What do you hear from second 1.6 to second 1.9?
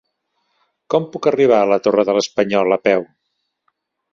a la